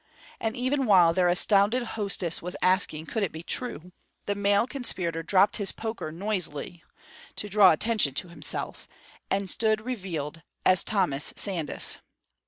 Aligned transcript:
and 0.39 0.57
even 0.57 0.87
while 0.87 1.13
their 1.13 1.27
astounded 1.27 1.83
hostess 1.83 2.41
was 2.41 2.55
asking 2.63 3.05
could 3.05 3.21
it 3.21 3.31
be 3.31 3.43
true, 3.43 3.91
the 4.25 4.33
male 4.33 4.65
conspirator 4.65 5.21
dropped 5.21 5.57
his 5.57 5.71
poker 5.71 6.11
noisily 6.11 6.83
(to 7.35 7.47
draw 7.47 7.69
attention 7.69 8.11
to 8.15 8.27
himself) 8.29 8.87
and 9.29 9.51
stood 9.51 9.79
revealed 9.81 10.41
as 10.65 10.83
Thomas 10.83 11.33
Sandys. 11.35 11.99